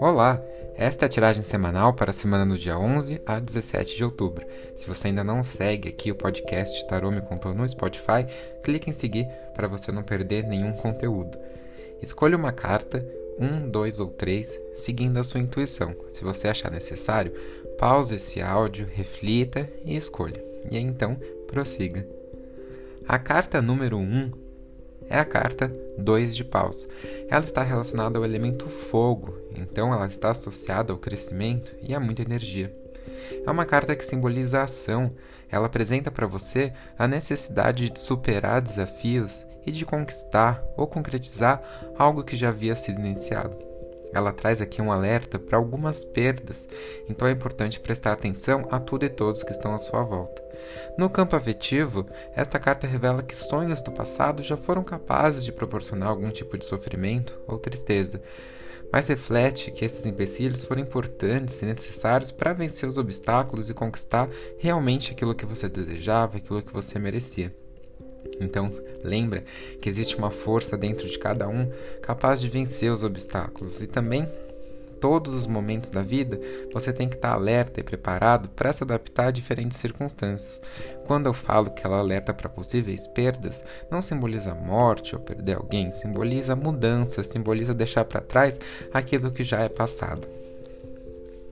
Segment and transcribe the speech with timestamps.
[0.00, 0.44] Olá!
[0.74, 4.46] Esta é a tiragem semanal para a semana do dia 11 a 17 de outubro.
[4.76, 8.26] Se você ainda não segue aqui o podcast Tarô Me Contou no Spotify,
[8.62, 11.38] clique em seguir para você não perder nenhum conteúdo.
[12.02, 13.06] Escolha uma carta,
[13.38, 15.96] um, dois ou três, seguindo a sua intuição.
[16.08, 17.32] Se você achar necessário,
[17.78, 20.44] pause esse áudio, reflita e escolha.
[20.70, 21.16] E então,
[21.46, 22.06] prossiga.
[23.08, 24.49] A carta número 1 um
[25.10, 26.88] é a carta 2 de paus.
[27.28, 32.22] Ela está relacionada ao elemento fogo, então ela está associada ao crescimento e a muita
[32.22, 32.74] energia.
[33.44, 35.12] É uma carta que simboliza a ação.
[35.50, 41.60] Ela apresenta para você a necessidade de superar desafios e de conquistar ou concretizar
[41.98, 43.69] algo que já havia sido iniciado.
[44.12, 46.68] Ela traz aqui um alerta para algumas perdas,
[47.08, 50.42] então é importante prestar atenção a tudo e todos que estão à sua volta.
[50.98, 56.08] No campo afetivo, esta carta revela que sonhos do passado já foram capazes de proporcionar
[56.08, 58.20] algum tipo de sofrimento ou tristeza,
[58.92, 64.28] mas reflete que esses empecilhos foram importantes e necessários para vencer os obstáculos e conquistar
[64.58, 67.54] realmente aquilo que você desejava, aquilo que você merecia.
[68.40, 68.70] Então,
[69.02, 69.44] lembra
[69.80, 71.70] que existe uma força dentro de cada um
[72.02, 74.28] capaz de vencer os obstáculos e também
[75.00, 76.38] todos os momentos da vida,
[76.72, 80.60] você tem que estar alerta e preparado para se adaptar a diferentes circunstâncias.
[81.06, 85.90] Quando eu falo que ela alerta para possíveis perdas, não simboliza morte ou perder alguém,
[85.90, 88.60] simboliza mudança, simboliza deixar para trás
[88.92, 90.28] aquilo que já é passado.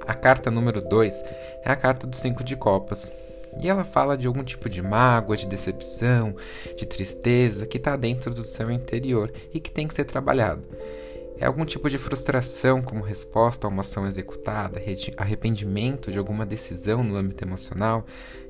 [0.00, 1.22] A carta número 2
[1.64, 3.12] é a carta dos cinco de copas.
[3.60, 6.34] E ela fala de algum tipo de mágoa, de decepção,
[6.76, 10.64] de tristeza que está dentro do seu interior e que tem que ser trabalhado.
[11.38, 14.80] É algum tipo de frustração como resposta a uma ação executada,
[15.16, 18.06] arrependimento de alguma decisão no âmbito emocional.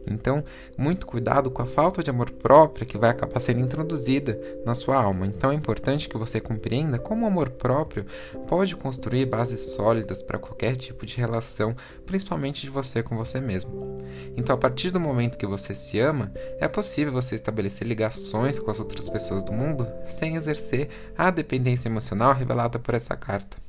[0.06, 0.44] Então,
[0.76, 4.96] muito cuidado com a falta de amor próprio que vai acabar sendo introduzida na sua
[4.96, 5.26] alma.
[5.26, 8.06] Então, é importante que você compreenda como o amor próprio
[8.46, 11.74] pode construir bases sólidas para qualquer tipo de relação,
[12.04, 13.98] principalmente de você com você mesmo.
[14.36, 18.70] Então, a partir do momento que você se ama, é possível você estabelecer ligações com
[18.70, 23.63] as outras pessoas do mundo sem exercer a dependência emocional revelada por essa carta.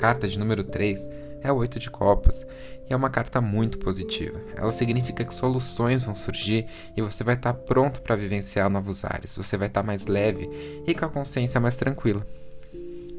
[0.00, 1.10] Carta de número 3
[1.42, 2.46] é o Oito de Copas
[2.88, 4.40] e é uma carta muito positiva.
[4.56, 6.66] Ela significa que soluções vão surgir
[6.96, 9.36] e você vai estar pronto para vivenciar novos ares.
[9.36, 10.48] Você vai estar mais leve
[10.86, 12.26] e com a consciência mais tranquila.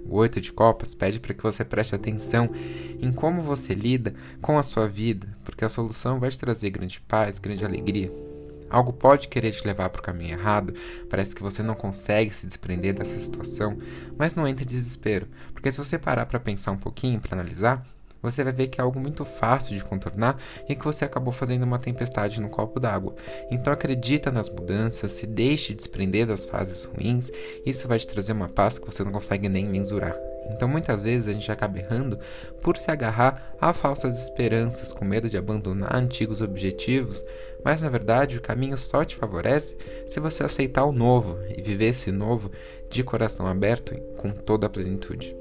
[0.09, 2.49] O Oito de Copas pede para que você preste atenção
[2.99, 6.99] em como você lida com a sua vida, porque a solução vai te trazer grande
[6.99, 8.11] paz, grande alegria.
[8.71, 10.73] Algo pode querer te levar para o caminho errado,
[11.09, 13.77] parece que você não consegue se desprender dessa situação,
[14.17, 17.85] mas não entre em desespero, porque se você parar para pensar um pouquinho, para analisar,
[18.21, 20.37] você vai ver que é algo muito fácil de contornar
[20.69, 23.15] e que você acabou fazendo uma tempestade no copo d'água.
[23.49, 27.31] Então acredita nas mudanças, se deixe desprender das fases ruins,
[27.65, 30.30] isso vai te trazer uma paz que você não consegue nem mensurar.
[30.49, 32.19] Então muitas vezes a gente acaba errando
[32.61, 37.23] por se agarrar a falsas esperanças, com medo de abandonar antigos objetivos,
[37.63, 41.87] mas na verdade o caminho só te favorece se você aceitar o novo e viver
[41.87, 42.51] esse novo
[42.89, 45.40] de coração aberto com toda a plenitude.